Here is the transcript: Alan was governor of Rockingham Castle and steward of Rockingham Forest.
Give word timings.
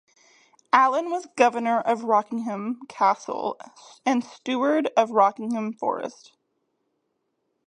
Alan 0.73 1.11
was 1.11 1.27
governor 1.35 1.79
of 1.79 2.05
Rockingham 2.05 2.79
Castle 2.89 3.59
and 4.03 4.23
steward 4.23 4.89
of 4.97 5.11
Rockingham 5.11 5.73
Forest. 5.73 6.31